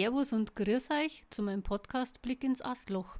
[0.00, 3.18] Servus und grüß euch zu meinem Podcast Blick ins Astloch.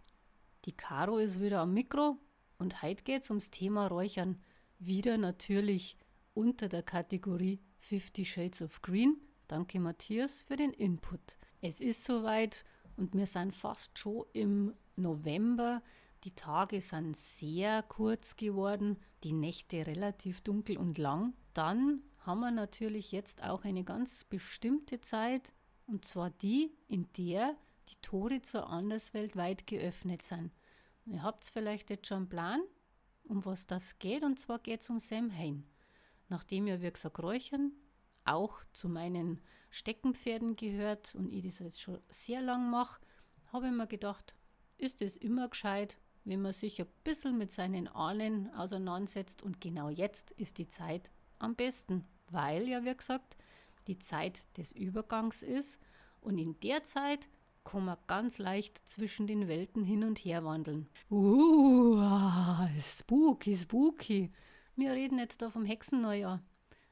[0.64, 2.16] Die Caro ist wieder am Mikro
[2.56, 4.40] und heute geht es ums Thema Räuchern.
[4.78, 5.98] Wieder natürlich
[6.32, 9.20] unter der Kategorie 50 Shades of Green.
[9.46, 11.20] Danke Matthias für den Input.
[11.60, 12.64] Es ist soweit
[12.96, 15.82] und wir sind fast schon im November.
[16.24, 21.34] Die Tage sind sehr kurz geworden, die Nächte relativ dunkel und lang.
[21.52, 25.52] Dann haben wir natürlich jetzt auch eine ganz bestimmte Zeit,
[25.90, 27.56] und zwar die, in der
[27.88, 30.52] die Tore zur Anderswelt weit geöffnet sind.
[31.04, 32.60] Ihr habt vielleicht jetzt schon einen Plan,
[33.24, 35.66] um was das geht, und zwar geht es um Samhain.
[36.28, 37.72] Nachdem ja, wie gesagt, Räuchern
[38.24, 39.40] auch zu meinen
[39.70, 43.00] Steckenpferden gehört und ich das jetzt schon sehr lang mache,
[43.52, 44.36] habe ich mir gedacht,
[44.78, 49.88] ist es immer gescheit, wenn man sich ein bisschen mit seinen Ahnen auseinandersetzt und genau
[49.88, 53.36] jetzt ist die Zeit am besten, weil ja, wie gesagt,
[53.90, 55.80] die Zeit des Übergangs ist
[56.20, 57.28] und in der Zeit
[57.64, 60.88] kann man ganz leicht zwischen den Welten hin und her wandeln.
[61.10, 61.98] Uh,
[62.80, 64.32] spooky, spooky.
[64.76, 66.40] Wir reden jetzt da vom Hexenneujahr,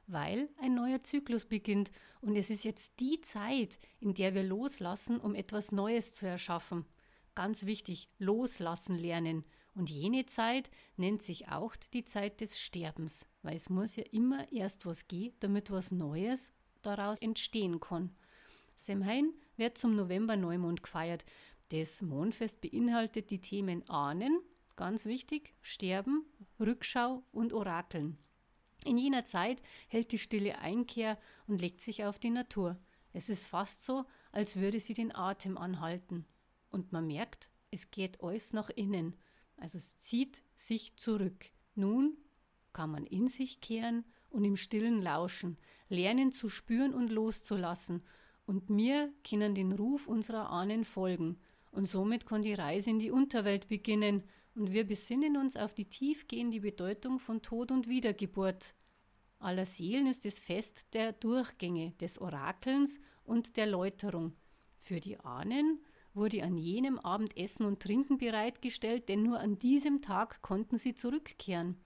[0.08, 5.20] weil ein neuer Zyklus beginnt und es ist jetzt die Zeit, in der wir loslassen,
[5.20, 6.84] um etwas Neues zu erschaffen.
[7.36, 9.44] Ganz wichtig, loslassen lernen.
[9.76, 14.50] Und jene Zeit nennt sich auch die Zeit des Sterbens, weil es muss ja immer
[14.50, 18.14] erst was gehen, damit was Neues daraus entstehen kann.
[18.76, 21.24] Samhain wird zum November-Neumond gefeiert.
[21.70, 24.40] Das Mondfest beinhaltet die Themen Ahnen,
[24.76, 26.24] ganz wichtig, Sterben,
[26.60, 28.16] Rückschau und Orakeln.
[28.84, 32.78] In jener Zeit hält die stille Einkehr und legt sich auf die Natur.
[33.12, 36.24] Es ist fast so, als würde sie den Atem anhalten.
[36.70, 39.16] Und man merkt, es geht alles nach innen.
[39.56, 41.50] Also es zieht sich zurück.
[41.74, 42.16] Nun
[42.72, 45.56] kann man in sich kehren und im Stillen lauschen,
[45.88, 48.02] lernen zu spüren und loszulassen.
[48.46, 51.38] Und wir können den Ruf unserer Ahnen folgen.
[51.70, 54.22] Und somit kann die Reise in die Unterwelt beginnen
[54.54, 58.74] und wir besinnen uns auf die tiefgehende Bedeutung von Tod und Wiedergeburt.
[59.38, 64.34] Aller Seelen ist das Fest der Durchgänge, des Orakelns und der Läuterung.
[64.80, 65.80] Für die Ahnen
[66.12, 70.94] wurde an jenem Abend Essen und Trinken bereitgestellt, denn nur an diesem Tag konnten sie
[70.94, 71.76] zurückkehren.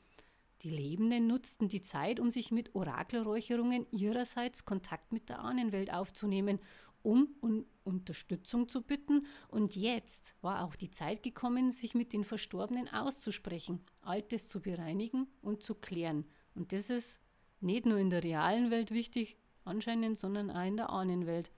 [0.62, 6.60] Die Lebenden nutzten die Zeit, um sich mit Orakelräucherungen ihrerseits Kontakt mit der Ahnenwelt aufzunehmen,
[7.02, 12.22] um um Unterstützung zu bitten, und jetzt war auch die Zeit gekommen, sich mit den
[12.22, 16.24] Verstorbenen auszusprechen, Altes zu bereinigen und zu klären.
[16.54, 17.20] Und das ist
[17.60, 21.50] nicht nur in der realen Welt wichtig, anscheinend, sondern auch in der Ahnenwelt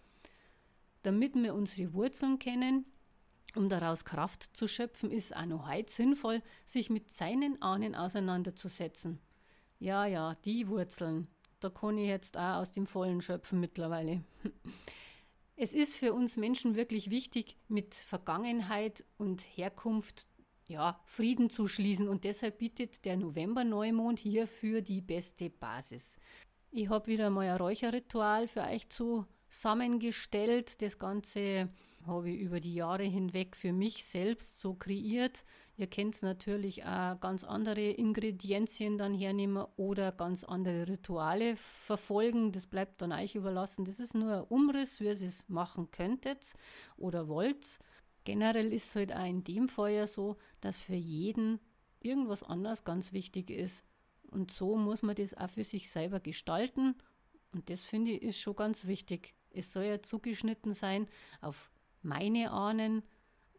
[1.04, 2.87] damit wir unsere Wurzeln kennen,
[3.56, 9.20] um daraus Kraft zu schöpfen, ist auch noch heute sinnvoll, sich mit seinen Ahnen auseinanderzusetzen.
[9.78, 11.28] Ja, ja, die Wurzeln,
[11.60, 14.25] da kann ich jetzt auch aus dem Vollen schöpfen mittlerweile.
[15.56, 20.26] Es ist für uns Menschen wirklich wichtig, mit Vergangenheit und Herkunft
[20.66, 26.16] ja, Frieden zu schließen und deshalb bietet der November-Neumond hierfür die beste Basis.
[26.72, 30.82] Ich habe wieder mal ein Räucherritual für euch zu zusammengestellt.
[30.82, 31.69] Das Ganze
[32.06, 35.44] habe ich über die Jahre hinweg für mich selbst so kreiert.
[35.76, 42.53] Ihr könnt natürlich auch ganz andere Ingredienzien dann hernehmen oder ganz andere Rituale verfolgen.
[42.53, 43.84] Das bleibt dann euch überlassen.
[43.84, 46.54] Das ist nur ein Umriss, wie ihr es machen könntet
[46.97, 47.78] oder wollt.
[48.25, 51.60] Generell ist es halt auch in dem ja so, dass für jeden
[52.00, 53.84] irgendwas anderes ganz wichtig ist.
[54.31, 56.97] Und so muss man das auch für sich selber gestalten.
[57.53, 59.34] Und das finde ich ist schon ganz wichtig.
[59.50, 61.06] Es soll ja zugeschnitten sein
[61.41, 61.70] auf
[62.04, 63.03] meine Ahnen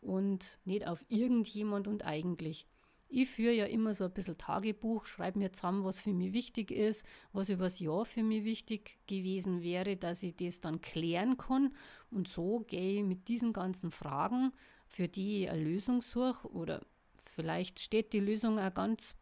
[0.02, 2.68] und nicht auf irgendjemand und eigentlich.
[3.08, 6.72] Ich führe ja immer so ein bisschen Tagebuch, schreibe mir zusammen, was für mich wichtig
[6.72, 11.74] ist, was übers Jahr für mich wichtig gewesen wäre, dass ich das dann klären kann.
[12.10, 14.52] Und so gehe ich mit diesen ganzen Fragen,
[14.88, 16.82] für die ich eine Lösung suche, oder
[17.24, 19.16] vielleicht steht die Lösung auch ganz,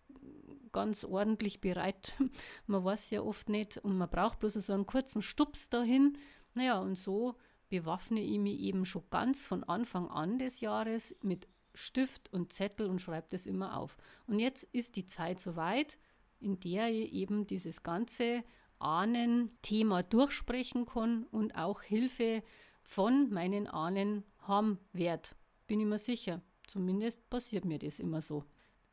[0.71, 2.13] ganz ordentlich bereit.
[2.68, 6.18] man weiß ja oft nicht und man braucht bloß so einen kurzen Stups dahin,
[6.56, 7.36] naja, und so
[7.73, 12.85] bewaffne ich mich eben schon ganz von Anfang an des Jahres mit Stift und Zettel
[12.85, 13.97] und schreibe das immer auf.
[14.27, 15.97] Und jetzt ist die Zeit soweit,
[16.39, 18.43] in der ich eben dieses ganze
[18.77, 22.43] Ahnen-Thema durchsprechen kann und auch Hilfe
[22.83, 25.29] von meinen Ahnen haben werde.
[25.65, 26.43] Bin ich mir sicher.
[26.67, 28.43] Zumindest passiert mir das immer so.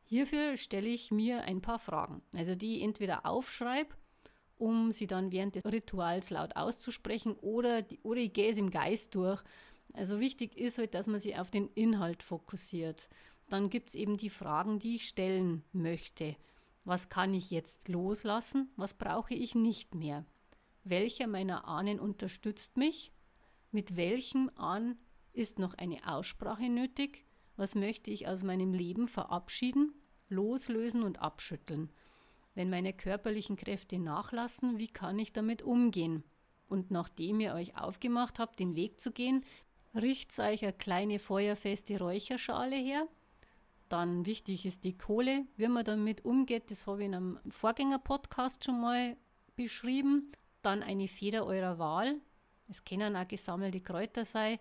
[0.04, 3.94] Hierfür stelle ich mir ein paar Fragen, also die ich entweder aufschreibe
[4.60, 8.70] um sie dann während des Rituals laut auszusprechen oder, die, oder ich gehe es im
[8.70, 9.42] Geist durch.
[9.94, 13.08] Also wichtig ist halt, dass man sich auf den Inhalt fokussiert.
[13.48, 16.36] Dann gibt es eben die Fragen, die ich stellen möchte.
[16.84, 18.70] Was kann ich jetzt loslassen?
[18.76, 20.24] Was brauche ich nicht mehr?
[20.84, 23.12] Welcher meiner Ahnen unterstützt mich?
[23.70, 24.96] Mit welchem an
[25.32, 27.24] ist noch eine Aussprache nötig?
[27.56, 29.92] Was möchte ich aus meinem Leben verabschieden,
[30.28, 31.90] loslösen und abschütteln?
[32.54, 36.24] Wenn meine körperlichen Kräfte nachlassen, wie kann ich damit umgehen?
[36.68, 39.44] Und nachdem ihr euch aufgemacht habt, den Weg zu gehen,
[39.94, 43.06] richtet euch eine kleine feuerfeste Räucherschale her.
[43.88, 45.46] Dann wichtig ist die Kohle.
[45.56, 49.16] Wie man damit umgeht, das habe ich in einem Vorgänger-Podcast schon mal
[49.56, 50.30] beschrieben.
[50.62, 52.20] Dann eine Feder eurer Wahl.
[52.68, 54.58] Es können auch gesammelte Kräuter sein.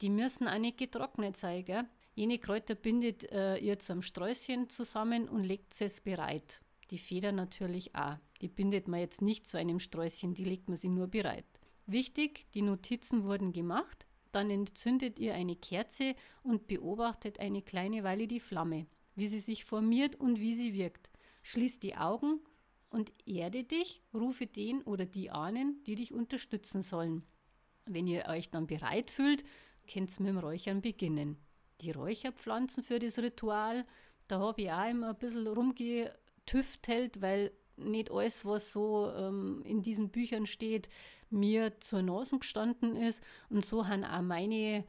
[0.00, 1.64] Die müssen auch nicht getrocknet sein.
[1.64, 1.84] Gell?
[2.14, 6.60] Jene Kräuter bindet äh, ihr zum Sträußchen zusammen und legt es bereit.
[6.92, 8.18] Die Feder natürlich auch.
[8.42, 11.46] Die bindet man jetzt nicht zu einem Sträußchen, die legt man sie nur bereit.
[11.86, 14.04] Wichtig, die Notizen wurden gemacht.
[14.30, 19.64] Dann entzündet ihr eine Kerze und beobachtet eine kleine Weile die Flamme, wie sie sich
[19.64, 21.10] formiert und wie sie wirkt.
[21.42, 22.40] Schließ die Augen
[22.90, 27.24] und erde dich, rufe den oder die Ahnen, die dich unterstützen sollen.
[27.86, 29.44] Wenn ihr euch dann bereit fühlt,
[29.90, 31.38] könnt ihr mit dem Räuchern beginnen.
[31.80, 33.86] Die Räucherpflanzen für das Ritual,
[34.28, 36.12] da habe ich auch immer ein bisschen rumge
[36.46, 40.88] tüftelt, weil nicht alles, was so ähm, in diesen Büchern steht,
[41.30, 43.22] mir zur Nase gestanden ist.
[43.48, 44.84] Und so haben auch meine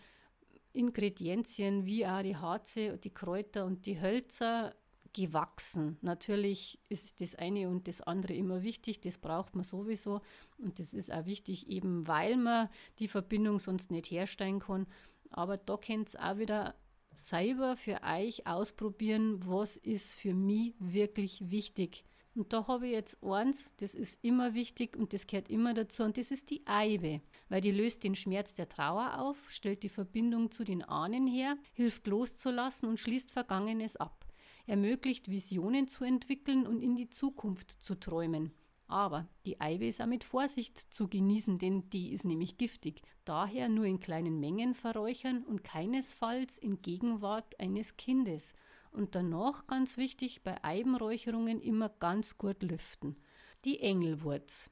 [0.74, 4.76] Ingredienzien wie auch die Harze, die Kräuter und die Hölzer
[5.14, 5.98] gewachsen.
[6.02, 10.22] Natürlich ist das eine und das andere immer wichtig, das braucht man sowieso.
[10.58, 12.70] Und das ist auch wichtig, eben weil man
[13.00, 14.88] die Verbindung sonst nicht herstellen kann.
[15.30, 16.76] Aber da könnt ihr auch wieder
[17.15, 22.06] selber für euch ausprobieren, was ist für mich wirklich wichtig.
[22.36, 26.04] Und da habe ich jetzt eins, das ist immer wichtig und das gehört immer dazu
[26.04, 29.89] und das ist die Eibe, weil die löst den Schmerz der Trauer auf, stellt die
[29.89, 34.25] Verbindung zu den Ahnen her, hilft loszulassen und schließt Vergangenes ab,
[34.66, 38.51] ermöglicht Visionen zu entwickeln und in die Zukunft zu träumen.
[38.88, 43.01] Aber die auch mit Vorsicht zu genießen, denn die ist nämlich giftig.
[43.25, 48.53] Daher nur in kleinen Mengen verräuchern und keinesfalls in Gegenwart eines Kindes.
[48.91, 53.15] Und danach ganz wichtig bei Eibenräucherungen immer ganz gut lüften.
[53.65, 54.69] Die Engelwurz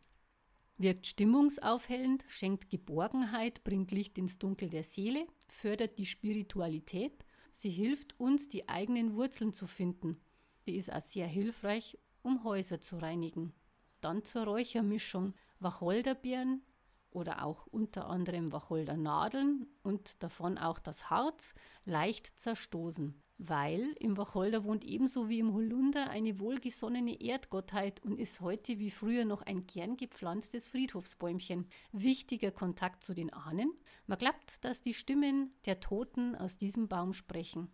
[0.77, 7.25] wirkt stimmungsaufhellend, schenkt Geborgenheit, bringt Licht ins Dunkel der Seele, fördert die Spiritualität.
[7.51, 10.19] Sie hilft uns, die eigenen Wurzeln zu finden.
[10.65, 13.53] Sie ist auch sehr hilfreich, um Häuser zu reinigen.
[14.01, 16.63] Dann zur Räuchermischung Wacholderbeeren
[17.12, 21.53] oder auch unter anderem Wacholdernadeln und davon auch das Harz
[21.86, 28.42] leicht zerstoßen, weil im Wacholder wohnt ebenso wie im Holunder eine wohlgesonnene Erdgottheit und ist
[28.42, 31.68] heute wie früher noch ein gern gepflanztes Friedhofsbäumchen.
[31.92, 33.71] Wichtiger Kontakt zu den Ahnen.
[34.07, 37.69] Man glaubt, dass die Stimmen der Toten aus diesem Baum sprechen.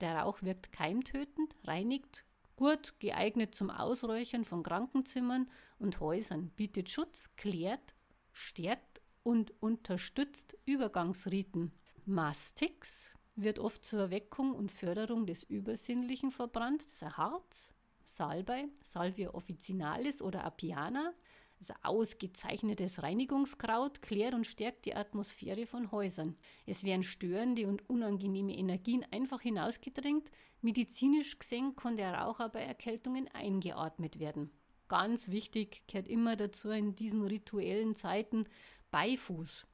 [0.00, 2.24] Der Rauch wirkt keimtötend, reinigt
[2.56, 7.94] Gut geeignet zum Ausräuchern von Krankenzimmern und Häusern, bietet Schutz, klärt,
[8.32, 11.72] stärkt und unterstützt Übergangsriten.
[12.06, 17.72] Mastix wird oft zur Weckung und Förderung des Übersinnlichen verbrannt, das ist ein Harz.
[18.06, 21.12] Salbei, Salvia officinalis oder Apiana,
[21.58, 26.36] das ausgezeichnetes Reinigungskraut klärt und stärkt die Atmosphäre von Häusern.
[26.66, 30.30] Es werden störende und unangenehme Energien einfach hinausgedrängt.
[30.60, 34.50] Medizinisch gesehen kann der Rauch bei Erkältungen eingeatmet werden.
[34.88, 38.44] Ganz wichtig gehört immer dazu in diesen rituellen Zeiten
[38.90, 39.66] Beifuß.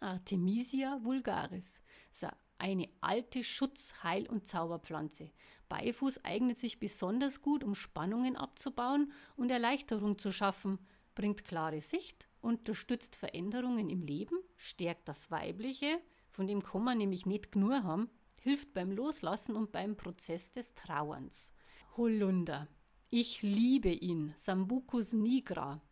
[0.00, 1.82] Artemisia vulgaris.
[2.10, 5.30] Das eine alte Schutz-, Heil- und Zauberpflanze.
[5.68, 10.78] Beifuß eignet sich besonders gut, um Spannungen abzubauen und Erleichterung zu schaffen
[11.18, 17.26] bringt klare Sicht, unterstützt Veränderungen im Leben, stärkt das Weibliche, von dem kann man nämlich
[17.26, 18.08] nicht nur haben,
[18.40, 21.52] hilft beim Loslassen und beim Prozess des Trauerns.
[21.96, 22.68] Holunder.
[23.10, 24.32] Ich liebe ihn.
[24.36, 25.82] Sambucus nigra.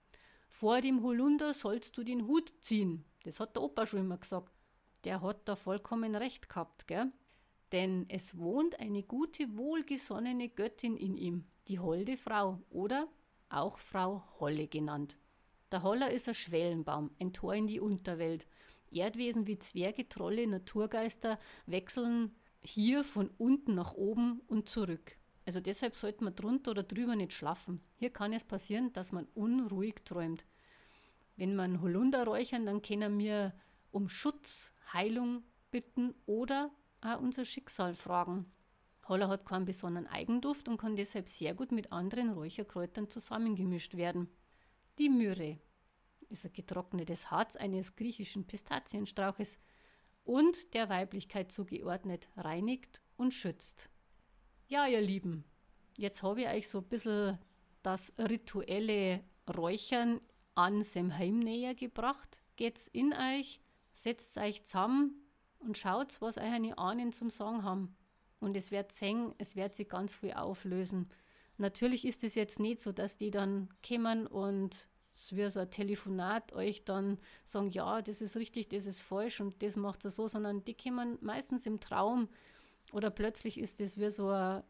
[0.49, 3.05] Vor dem Holunder sollst du den Hut ziehen.
[3.25, 4.53] Das hat der Opa schon immer gesagt.
[5.03, 7.11] Der hat da vollkommen recht gehabt, gell?
[7.73, 13.09] Denn es wohnt eine gute, wohlgesonnene Göttin in ihm, die holde Frau oder
[13.49, 15.17] auch Frau Holle genannt.
[15.73, 18.47] Der Holler ist ein Schwellenbaum, ein Tor in die Unterwelt.
[18.91, 25.17] Erdwesen wie Zwerge, Trolle, Naturgeister wechseln hier von unten nach oben und zurück.
[25.45, 27.81] Also deshalb sollte man drunter oder drüber nicht schlafen.
[27.95, 30.45] Hier kann es passieren, dass man unruhig träumt.
[31.37, 33.55] Wenn man Holunder räuchern, dann können wir
[33.91, 38.47] um Schutz, Heilung bitten oder auch unser Schicksal fragen.
[39.09, 44.29] Holler hat keinen besonderen Eigenduft und kann deshalb sehr gut mit anderen Räucherkräutern zusammengemischt werden.
[44.99, 45.59] Die Myrrhe
[46.29, 49.59] ist ein getrocknetes Harz eines griechischen Pistazienstrauches
[50.25, 53.89] und der Weiblichkeit zugeordnet reinigt und schützt.
[54.67, 55.45] Ja, ihr Lieben,
[55.97, 57.39] jetzt habe ich euch so ein bisschen
[57.83, 59.23] das rituelle
[59.57, 60.21] Räuchern
[60.57, 62.41] an Semheim näher gebracht.
[62.57, 63.61] Geht's in euch,
[63.93, 65.15] setzt euch zusammen
[65.59, 67.97] und schaut, was eure Ahnen zum Sagen haben.
[68.41, 71.09] Und es wird sehen, es wird sich ganz viel auflösen.
[71.59, 75.71] Natürlich ist es jetzt nicht so, dass die dann kommen und es wird so ein
[75.71, 80.17] Telefonat euch dann sagen, ja, das ist richtig, das ist falsch und das macht es
[80.17, 82.29] so, sondern die kommen meistens im Traum
[82.93, 84.65] oder plötzlich ist es wie so eine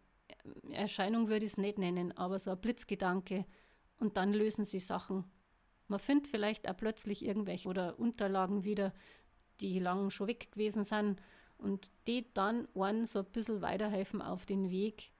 [0.70, 3.44] Erscheinung, würde ich es nicht nennen, aber so ein Blitzgedanke
[3.98, 5.24] und dann lösen sie Sachen.
[5.88, 8.92] Man findet vielleicht auch plötzlich irgendwelche oder Unterlagen wieder,
[9.60, 11.20] die lang schon weg gewesen sind
[11.58, 15.12] und die dann einen so ein bisschen weiterhelfen auf den Weg,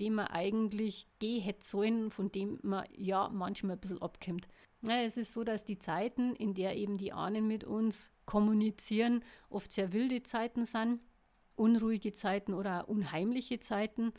[0.00, 4.48] den man eigentlich gehen hätte sollen, von dem man ja manchmal ein bisschen abkommt.
[4.82, 9.24] Ja, es ist so, dass die Zeiten, in der eben die Ahnen mit uns kommunizieren,
[9.50, 11.00] oft sehr wilde Zeiten sind,
[11.56, 14.12] unruhige Zeiten oder auch unheimliche Zeiten.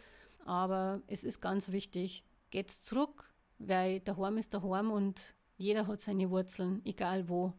[0.45, 6.29] Aber es ist ganz wichtig, geht zurück, weil daheim ist daheim und jeder hat seine
[6.29, 7.53] Wurzeln, egal wo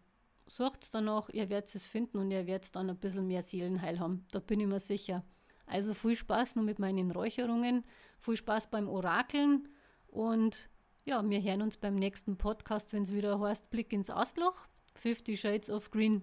[0.57, 4.27] sucht danach, ihr werdet es finden und ihr werdet dann ein bisschen mehr Seelenheil haben.
[4.31, 5.25] Da bin ich mir sicher.
[5.67, 7.85] Also viel Spaß noch mit meinen Räucherungen,
[8.19, 9.69] viel Spaß beim Orakeln
[10.09, 10.69] und
[11.05, 14.57] ja, wir hören uns beim nächsten Podcast, wenn es wieder heißt Blick ins Astloch,
[14.97, 16.23] 50 Shades of Green.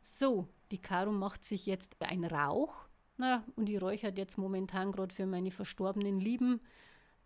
[0.00, 2.74] So, die Caro macht sich jetzt ein Rauch.
[3.16, 6.60] Na, und ich räuchert jetzt momentan gerade für meine verstorbenen Lieben.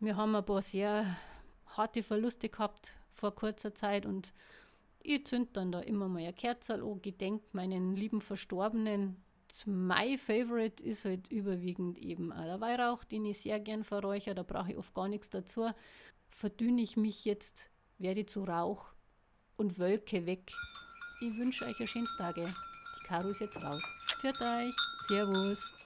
[0.00, 1.04] Wir haben ein paar sehr
[1.66, 4.32] harte Verluste gehabt vor kurzer Zeit und
[5.04, 9.22] ich zünd dann da immer mal ein Kerzel an, gedenkt meinen lieben Verstorbenen.
[9.66, 14.34] My Favorite ist halt überwiegend eben auch der Weihrauch, den ich sehr gern verräuchere.
[14.34, 15.70] Da brauche ich oft gar nichts dazu.
[16.28, 18.86] Verdünne ich mich jetzt, werde zu Rauch
[19.56, 20.50] und Wölke weg.
[21.20, 22.42] Ich wünsche euch ein schönes Tage.
[22.46, 23.84] Die Karo ist jetzt raus.
[24.20, 24.74] Für euch.
[25.06, 25.83] Servus.